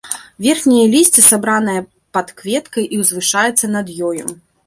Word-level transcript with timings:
Верхняе 0.43 0.85
лісце 0.93 1.23
сабранае 1.25 1.81
пад 2.17 2.27
кветкай 2.41 2.85
і 2.97 3.01
ўзвышаецца 3.05 3.65
над 3.77 3.87
ёю. 4.09 4.25